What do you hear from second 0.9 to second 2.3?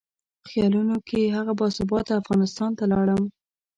کې هغه باثباته